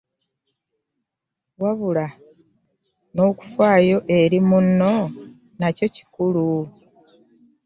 Wabula 1.61 2.05
nokufaayo 3.15 3.97
eri 4.19 4.39
munno 4.49 4.93
nakyo 5.59 5.87
kikulu. 5.95 6.45